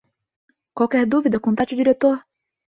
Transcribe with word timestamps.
Qualquer 0.75 1.03
dúvida, 1.13 1.43
contate 1.45 1.75
o 1.75 1.79
diretor 1.81 2.15